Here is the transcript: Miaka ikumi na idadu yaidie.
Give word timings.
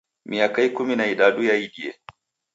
Miaka 0.29 0.59
ikumi 0.67 0.93
na 0.97 1.05
idadu 1.13 1.41
yaidie. 1.49 1.91